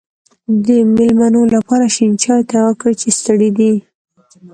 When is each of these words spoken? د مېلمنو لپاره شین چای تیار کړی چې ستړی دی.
د 0.65 0.67
مېلمنو 0.95 1.41
لپاره 1.55 1.85
شین 1.95 2.11
چای 2.23 2.41
تیار 2.51 2.73
کړی 2.81 2.95
چې 3.01 3.07
ستړی 3.17 3.49
دی. 3.57 3.73